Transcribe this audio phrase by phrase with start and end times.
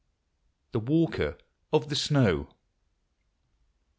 [0.71, 1.37] THE WALKER
[1.71, 2.49] OF THE SNOW.